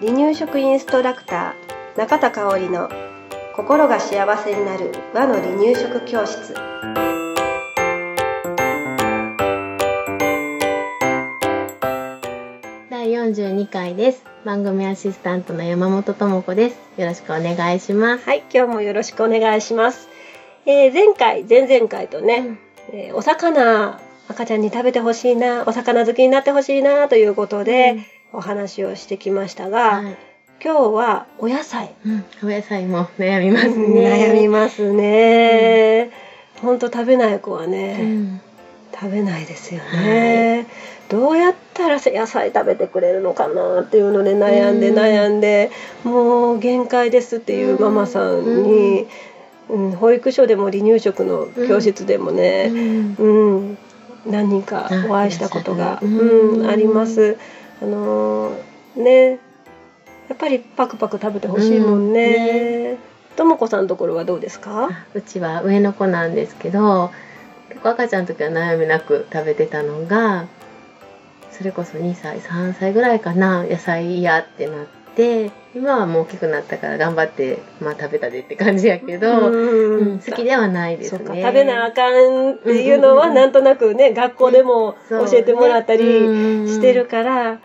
[0.00, 2.88] 離乳食インストラクター中田香織の
[3.54, 6.54] 心が幸せになる和の離乳食教室
[12.90, 14.24] 第42回です。
[14.44, 16.78] 番組アシスタントの山本智子です。
[16.96, 18.24] よろしくお願いします。
[18.24, 20.08] はい今日もよろしくお願いします、
[20.64, 22.58] えー前回前々回とね、
[22.92, 24.00] えーお魚
[24.30, 27.96] 赤ちゃんに食べてほしいなお魚好きになってほしいなということで、
[28.32, 30.16] お話をしてきましたが、はい。
[30.62, 31.96] 今日はお野菜。
[32.06, 34.30] うん、お野菜も悩みますね。
[34.30, 36.10] 悩みますね、
[36.62, 36.78] ほん。
[36.78, 38.40] と食べない子はね、うん。
[38.94, 40.66] 食べないですよね、
[41.08, 44.96] どうやったら野菜食べてくれるのかなっていうので悩んでうん。
[44.96, 45.72] 悩んで、
[46.04, 49.08] もう限界ですっていうママさんに、
[49.68, 49.92] うん。
[49.92, 53.16] 保育所でも離乳食の教室でもうね、ん。
[53.18, 53.78] うん
[54.26, 56.18] 何人かお会いしたことが、うん
[56.60, 57.36] うんあります。
[57.82, 59.38] あのーね
[60.28, 62.98] やっぱりパクパク食べてほしいもんね。
[63.36, 64.88] ともこさんのところはどうですか？
[64.90, 67.10] あうちは上の子なんですけど、
[67.82, 70.46] 赤ちゃんの時は悩みなく食べてたのが、
[71.50, 74.86] それこそ2歳、3歳ぐらいかな、野菜嫌ってなっ
[75.16, 79.98] て、今はもう大きくなったから頑張って、まあ食べたでって感じやけど、うん。
[79.98, 81.42] うん好きではないですね。
[81.42, 87.58] 食べなあかんっていうのはなんとなくね学校でも教えてもらったりねしてるから、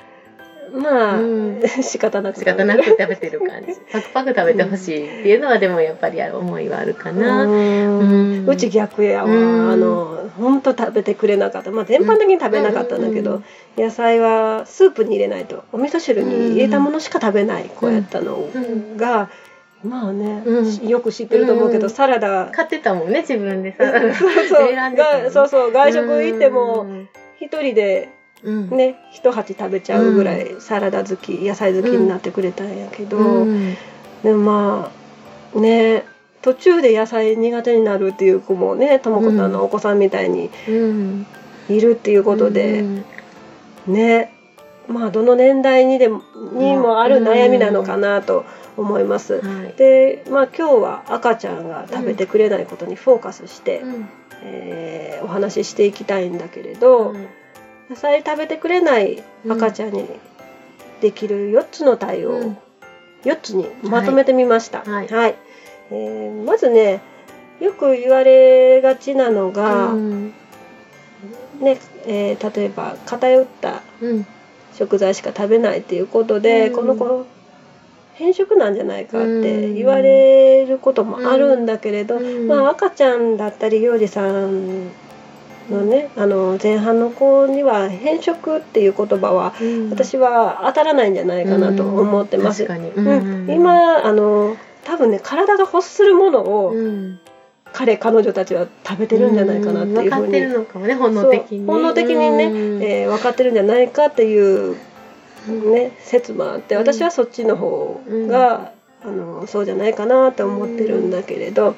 [0.73, 1.61] まあ、うん。
[1.81, 3.73] 仕方なく仕方なく食べてる感じ。
[3.91, 7.43] パクパク食べてほしいっていうのはでもやっぱり思いはあるかな。
[7.43, 8.45] うん。
[8.47, 9.71] うち逆やわ、うん。
[9.71, 11.71] あの本当食べてくれなかった。
[11.71, 13.41] まあ全般的に食べなかったんだけど、
[13.77, 13.83] うん。
[13.83, 15.63] 野菜はスープに入れないと。
[15.71, 18.97] お味噌汁に入れたものしか食べない子やったのうん。
[18.97, 19.29] が、
[19.83, 20.87] まあね、うん。
[20.87, 21.89] よく知ってると思うけど、うん。
[21.89, 22.49] サラダ。
[22.51, 23.83] 買ってたもんね自分でさ。
[24.15, 25.31] そうそう。
[25.31, 25.71] そうそう。
[25.71, 27.09] 外食行ってもうん。
[27.39, 28.09] 一人で
[28.43, 28.69] うん。
[28.69, 33.75] ね一鉢食べちゃうぐらいサラダ好き野菜好きになってくれたんやけど、うん。
[34.23, 34.91] でもま
[35.55, 36.03] あね
[36.41, 41.25] 途中で野菜苦手になるっていう子もねともこさんのお子さんみたいにうん。
[41.69, 43.05] いるっていうことで、うん。
[43.87, 44.31] ね
[44.87, 46.21] まあどの年代にでも
[46.53, 48.45] にもある悩みなのかなと
[48.77, 49.41] 思います。
[49.41, 49.73] はい。
[49.77, 54.09] でまあ今日は赤ちゃんが食べてくれないことにフォーカスして、うん。
[54.43, 57.27] えーお話ししていきたいんだけれど、うん
[57.89, 60.05] 野菜食べてくれない赤ちゃんに
[61.01, 62.57] できる4つの対応、うん。
[63.23, 64.83] 4つにまとめてみました。
[64.83, 65.35] はい。
[65.91, 67.01] えーまずね
[67.59, 70.33] よく言われがちなのが、うん。
[71.59, 74.25] ねえー例えば偏ったうん。
[74.73, 76.75] 食材しか食べないっていうことで、うん。
[76.75, 77.25] この子
[78.15, 82.47] 偏食なんじゃないかって言われることもあるんだけれど、うん。
[82.47, 84.89] まあ赤ちゃんだったり幼児さん
[85.69, 89.89] のねあの前半の子には偏食っていう言葉はうん。
[89.89, 92.63] 私は当たらないんじゃないかなと思ってます。
[92.63, 93.49] うん。
[93.49, 97.19] 今あの多分ね体が欲するものをうん。
[97.73, 101.65] 彼彼女たちは食べてるんじゃないかなっていうふうに分かってるのかもね本能的に。
[101.65, 102.83] 本能的にねうん。
[102.83, 104.77] えー分かってるんじゃないかっていう、
[105.47, 108.71] ね、説もあって私はそっちの方が、
[109.03, 111.75] あのそうじゃないかなって思ってるんだけれど、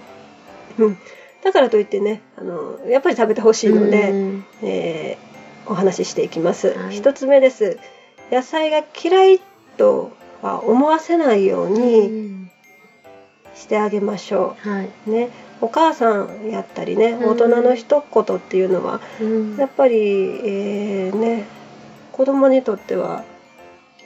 [0.80, 0.98] うん、
[1.48, 4.46] だからといってねあのやっぱり食べてほしいので、うん。
[4.64, 5.28] えー
[5.70, 6.70] お話ししていきます。
[6.70, 6.96] はい。
[6.96, 7.78] 一つ目です。
[8.32, 9.42] 野菜が嫌い
[9.76, 12.52] とは思わせないよううにん。
[13.54, 14.90] してあげましょはい。
[15.08, 15.12] う。
[15.12, 17.30] ね、お母さんやったりねうん。
[17.32, 19.58] 大人の一言っていうのはうん。
[19.58, 21.46] やっぱり、えーね
[22.14, 23.24] 子供にとっては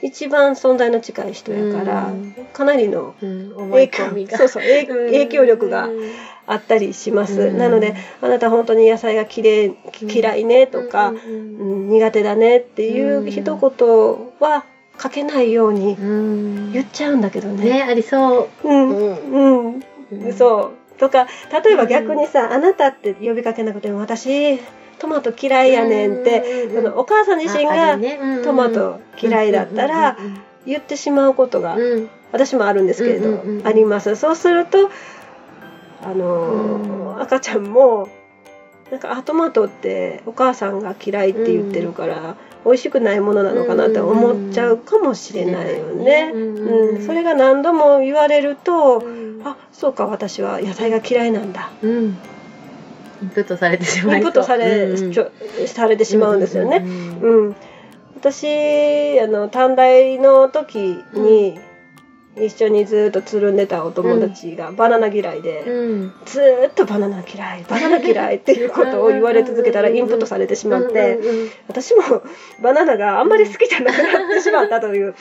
[0.02, 2.34] 一番存在の近い人やから、うん。
[2.52, 3.14] かなりの
[3.70, 4.04] 影響
[4.36, 5.88] そうそう影響力が
[6.46, 7.40] あったりします。
[7.40, 7.58] うん。
[7.58, 9.74] なのであなた本当に野菜がきれい
[10.12, 13.30] 嫌いねとか、うんうん苦手だねっていううん。
[13.30, 13.58] 一言
[14.40, 14.64] は
[14.98, 16.72] かけないようにうん。
[16.72, 17.64] 言っちゃうんだけどね。
[17.64, 18.68] ねありそう。
[18.68, 18.88] うん。
[18.90, 18.94] う
[19.70, 19.82] ん。
[20.10, 20.32] うん。
[20.32, 20.98] そう。
[20.98, 21.26] とか
[21.64, 24.60] 例えば逆にさ、あなたって呼びかけなくても私
[25.02, 27.98] トマト嫌いやねんって、うんそのお母さん自身が
[28.44, 31.82] トマト嫌いだったらうん言ってしまうことがうん。
[31.82, 34.16] うん私もあるんですけれど、うんうんうんあります。
[34.16, 34.88] そうすると
[36.02, 38.08] あの赤ちゃんも
[38.90, 46.30] なんかあトマトってお母さんが嫌いって言ってるから、美味しくないものなのかなって思っちゃうかもしれないよね。
[46.32, 46.58] うん。
[46.96, 49.42] うん、それが何度も言われると、うん。
[49.44, 51.70] あそうか私は野菜が嫌いなんだ。
[51.82, 52.16] うん
[53.22, 55.30] インプットされてしまインプットされ,、うんちょ
[55.66, 56.78] されてしまうんですよね。
[56.78, 57.56] うんうん、
[58.16, 61.58] 私あの短大の時に、
[62.34, 66.12] 一緒にずっとつるんでたお友達がバナナ嫌いで、うん。
[66.24, 71.18] ずーっとバナナ嫌いバナナ嫌いっていうことを言われ続けたらインプットされてしまって
[71.68, 72.02] 私も
[72.62, 75.14] バナナがあんまり好きじゃなくなってしまったという。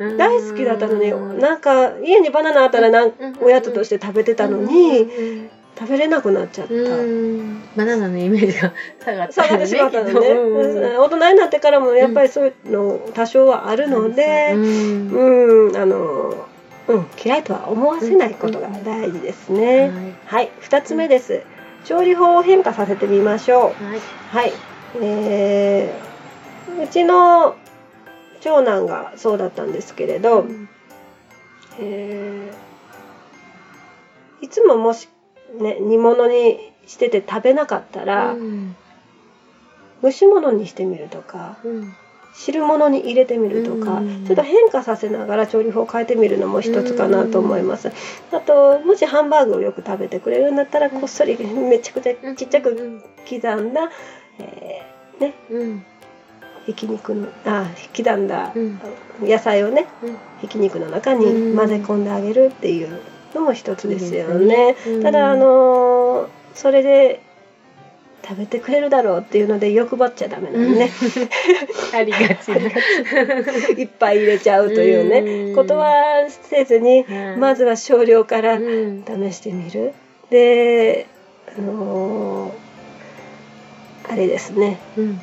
[0.00, 0.16] うん。
[0.16, 5.48] 大好きだったのになんか家にバナナあったらなんおやつとして食べてたのに
[5.78, 6.74] 食べれなくなっちゃった。
[6.74, 7.62] うん。
[7.76, 8.72] バナナのイメージが
[9.04, 11.00] 下がった下がってしまったのね、うん。
[11.00, 15.68] 大人になってからもやっぱりそういうの多少はあるので、うん。
[15.68, 16.46] うん、あの、
[16.88, 20.16] うん、嫌いとは思わせないことが大事ですね。
[20.24, 21.42] はい、二つ目です。
[21.84, 23.84] 調理法を変化させてみましょう。
[23.84, 24.00] はい。
[24.30, 24.52] はい、
[25.02, 27.56] えー、うちの
[28.40, 30.46] 長男がそうだったんですけれど、
[31.78, 32.66] えー
[34.40, 35.08] いつももし
[35.60, 38.76] ね煮物にしてて食べなかったら、うん。
[40.02, 41.94] 蒸し物にしてみるとかうん。
[42.34, 44.26] 汁物に入れてみるとか、うん。
[44.26, 47.90] ちょっと変化させながら調理法を変えてみるのも一つかなと思います。
[48.30, 53.90] あともしハンバーグをよく食べてくれるんだったらこっそりめちゃくちゃちっちゃく刻んだ、
[54.38, 55.84] えーねうん
[56.66, 58.80] ひき肉のあ刻んだうん。
[59.22, 60.16] 野菜をねうん。
[60.42, 63.00] ひき肉の中にうん混ぜ込んであげるっていう
[63.34, 64.76] のも一つですよね。
[64.86, 65.02] うん。
[65.02, 67.20] ただあのーそれで
[68.26, 70.90] 食べてくれるだろうっていうので欲張っちゃダメなのね。
[71.94, 72.50] ありがち
[73.78, 75.54] いっぱい入れちゃうというね、うん。
[75.54, 75.92] ことは
[76.28, 77.36] せずに、はい。
[77.36, 79.04] まずは少量からうん。
[79.04, 79.92] 試してみる。
[80.30, 81.06] で、
[81.56, 85.20] あのーあれですね、うん。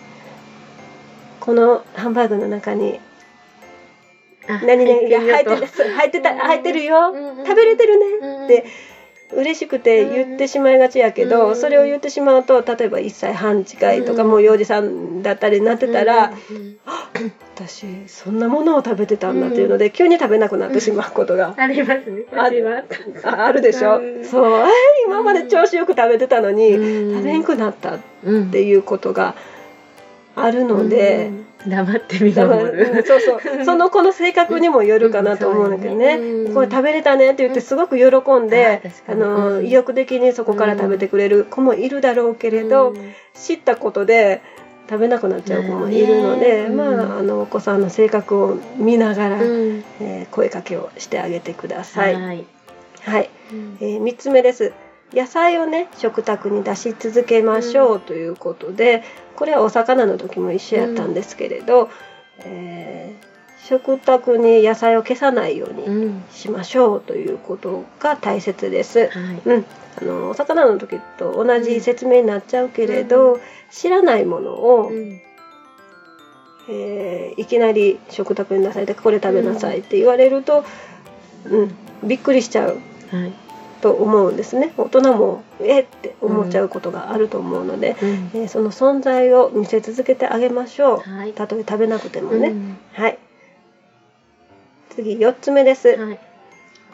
[1.39, 3.12] このハンバーグの中にあ
[4.47, 8.65] 何々が入って入ってた入ってるよ、うん食べれてるね、うんって
[9.35, 16.77] 嬉しくて言ってしまいがちやけど、うんそれを言ってしまうと例えば1歳半近いとか、うんもう幼児さんだったりなってたら、うん
[17.55, 22.23] 私そんなものを食べてたんだっていうので、急に食べなくなってしまうことがありますね。
[22.35, 23.27] ああります。
[23.27, 24.25] ああるでしょ、うん。
[24.25, 24.67] そう。
[25.05, 27.17] 今まで調子よく食べてたのに、うん。
[27.17, 29.35] 食べんくなったっうんていうことが
[30.35, 32.93] あるので、うん黙って見守る。
[32.93, 33.39] うんそうそう。
[33.65, 36.53] その子の性格にもよるかなと思うんだけどね、うん。
[36.53, 38.05] これ食べれたねって言ってすごく喜
[38.39, 39.23] んで、うん。
[39.23, 43.13] あの意欲的にそこから食べてくれる子もいるだろうけれど、うん。
[43.33, 44.41] 知ったことで
[44.89, 46.77] 食べなくなっちゃう子もいるので、うん。
[46.77, 49.83] まああのお子さんの性格を見ながら、うん。
[50.01, 52.13] えー声かけをしてあげてください。
[52.15, 52.45] はい、
[53.01, 53.29] はい。
[53.81, 54.73] えー、3つ目です。
[55.13, 59.03] 野菜をね食卓に出し続けましょうということで、
[59.35, 61.89] これはお魚の時も一緒やったんですけれど、
[62.39, 63.33] えー
[63.65, 68.99] 食卓に野菜を消さないようにうんしましょうということが大切です。
[68.99, 69.09] はい。
[69.45, 69.65] うん、
[70.01, 73.39] あのお魚の時と同じ説明になっちゃうけれど、
[73.71, 75.21] 知らないものを、うん。
[76.69, 80.65] えーいきなり食卓に出されてこれ食べなさいって言われると、
[81.45, 82.81] うん、びっくりしちゃう。
[83.11, 83.33] はい
[83.83, 84.71] と思うんですね。
[84.77, 88.31] 大人もえって思っちゃうことがあると思うので、うん。
[88.33, 90.99] えーその存在を見せ続けてあげましょう。
[90.99, 91.33] はい。
[91.33, 92.77] たとえ食べなくてもね、うん。
[92.93, 93.17] はい。
[94.95, 96.19] 次4つ目です、はい。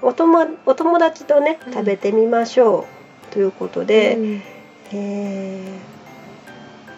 [0.01, 1.73] おともお友達とねうん。
[1.73, 2.87] 食べてみましょ
[3.29, 3.33] う。
[3.33, 4.41] ということで、うん。
[4.93, 5.89] えー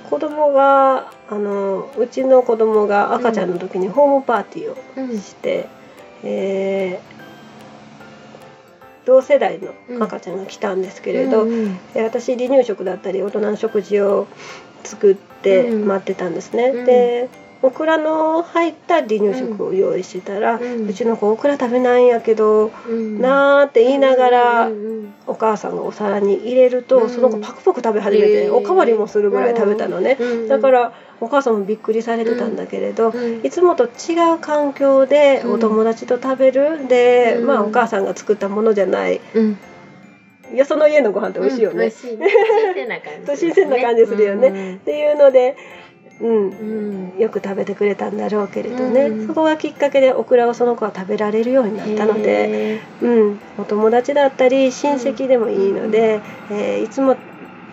[0.09, 5.19] 子供があのうちの子供が赤ちゃんの時にホームパーティーをうん。
[5.19, 5.67] して、
[6.23, 7.10] えー
[9.05, 11.77] 同世代の赤ちゃんが来たんですけれど、うん。
[11.93, 14.27] で私離乳食だったり大人の食事を
[14.83, 15.87] 作ってうん。
[15.87, 16.67] 待ってたんですね。
[16.67, 16.85] うん。
[16.85, 17.29] で
[17.63, 23.21] オクラの入った離乳食を用意してたら、ううんちの子オクラ食べないんやけど、うん。
[23.21, 24.85] なーって言いながら、うん。
[24.85, 27.09] うんお母さんがお皿に入れると、うん。
[27.09, 30.47] その子パクパク食べ始めて、おかわりもするぐらい食べたのね、うん。
[30.47, 33.45] だからお母さんもびっくりされてたんだけれど、うん。
[33.45, 35.53] いつもと違う環境でうん。
[35.53, 37.47] お友達と食べる、で、うん。
[37.47, 39.21] まあお母さんが作ったものじゃない。
[39.35, 39.57] うん。
[40.55, 42.27] よその家のご飯って美味しいよね、うん美味しいね。
[42.29, 44.75] 新鮮な感じ そう新鮮な感じするよね。
[44.75, 45.55] っていうので、
[46.19, 46.49] うん。
[46.49, 47.13] うん。
[47.15, 49.27] うんよく食べてくれたんだろうけれどね、うん。
[49.27, 52.75] そこがきっかけでオクラをその子は食べられるようになったので。
[52.75, 57.17] へうん、お友達だったり親戚でもいいので、えーいつも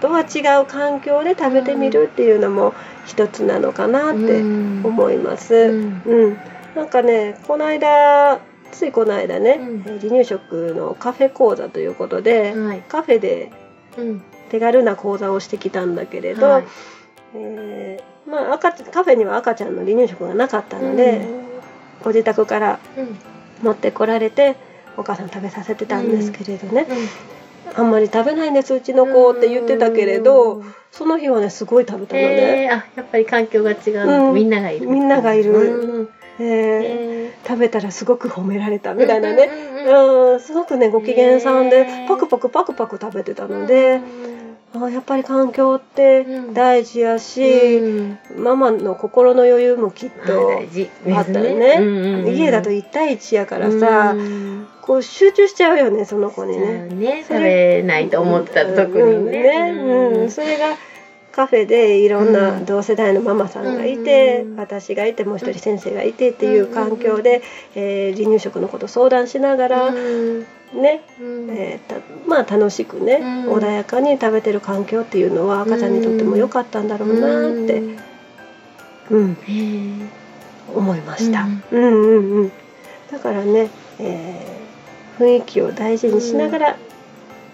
[0.00, 4.87] とは違う環境で食べてみるっていうのも一つなのかなーってうん。
[4.87, 5.54] 思います。
[5.54, 5.59] う
[6.04, 6.33] うん。
[6.33, 6.38] ん
[6.75, 8.40] なんかねこの間
[8.71, 12.83] ついこの間ね、離乳食のカフェ講座ということで、はい。
[12.88, 13.50] カフェで
[13.97, 14.23] うん。
[14.50, 16.64] 手軽な講座をしてきたんだけれど、はい。
[17.35, 21.26] えーまあ、赤ちカフェには赤ちゃんの離乳食がなかったので、
[22.02, 23.18] ご自宅からうん。
[23.62, 24.56] 持ってこられて
[24.97, 26.87] お母さん食べさせてたんですけれどね、
[27.76, 27.82] うん。
[27.82, 34.35] あんまり食べないんですうちの子って言ってたけれどその日はねすごい食べたのへね、えあやっぱり環境が違ううん。
[34.35, 34.88] みんながいる。
[34.88, 35.52] みんながいる。
[35.52, 36.08] うん。
[36.40, 39.50] えー、食べたらすごく褒められたみたいなね、
[39.88, 44.00] うん、すごくねご機嫌さんでパクパクパクパク食べてたので。
[44.75, 50.50] あやっぱり環境って大事やし、うん、ママの心の余裕もきっと
[51.16, 51.80] あったよね、
[52.22, 56.87] ね、家だと1対1やからさ、うん、こう集中しちゃうよねその子にね。
[56.88, 57.25] ね。
[57.26, 59.72] 食べないと思ってたら特にね。
[59.72, 60.76] ねうん、それが
[61.32, 67.42] カフェでいろんな同世代のママさんがいて、うん、私がいてもう一人先生がいてっていう環境で、
[67.75, 69.94] えー、離乳食のこと相談しながら、
[70.75, 71.02] ね、
[71.50, 77.82] えー、まあ楽しくね、穏やかに食べてる環境っていうのは赤ちゃんにとっても良かったんだろうなって、
[79.10, 79.37] うん。
[80.75, 81.44] 思いました。
[81.44, 81.62] うん。
[81.70, 82.52] うんうん、
[83.10, 86.76] だからね、えー、雰囲気を大事にしながら、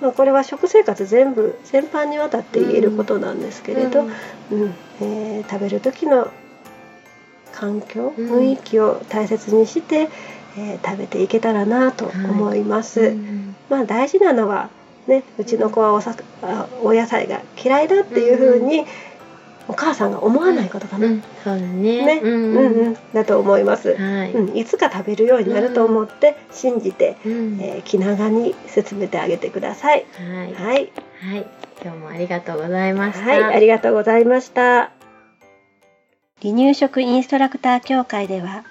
[0.00, 4.04] まあ、これは食生活全部全般にわたって言えることなんですけれど、う
[4.56, 4.62] ん。
[4.62, 4.74] うん。
[5.00, 6.30] えー、食べる時の
[7.52, 10.08] 環境雰囲気を大切にして、
[10.56, 13.00] えー、食べていけたらなと思います。
[13.00, 13.14] はい、
[13.70, 14.70] まあ大事なのは
[15.06, 16.14] ね、うちの子はおさ
[16.82, 18.86] お野菜が嫌いだっていうふうに、
[19.66, 21.06] お母さんが思わないことかな。
[21.06, 22.20] うん、そうだね。
[22.20, 24.56] ね、うん、うん、だと思います、はい、うん。
[24.56, 30.04] いつか食べるようになると思って信じて、うん、えー、気長に進めてあげてください。
[30.12, 30.52] はい。
[30.52, 30.92] はい。
[31.20, 31.46] はい。
[31.82, 33.26] 今日もありがとうございました。
[33.26, 34.90] はい、ありがとうございました。
[36.42, 38.64] 離乳食インストラクター協会では、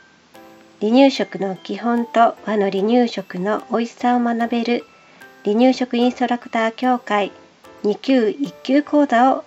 [0.83, 4.83] 離乳食の基本と和の離乳食の美味しさを学べる
[5.45, 7.31] 離乳食インストラクター協会
[7.85, 9.45] 2級1級講座を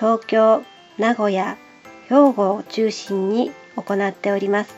[0.00, 0.64] 東京、
[0.98, 1.56] 名古屋、
[2.08, 4.74] 兵庫を中心に行っております。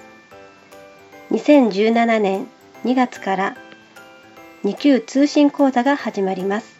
[1.31, 2.47] 2017年
[2.85, 3.57] 2月から
[4.65, 6.79] 2級通信講座が始まります。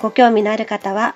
[0.00, 1.14] ご興味のある方は、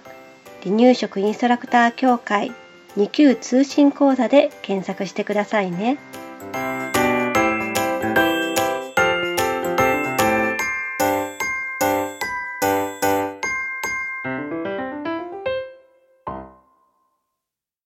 [0.62, 2.52] 離乳食インストラクター協会
[2.96, 5.98] 2級通信講座で検索してくださいね。
[6.50, 6.81] thank you